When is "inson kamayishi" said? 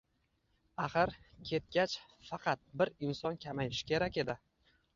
3.11-3.89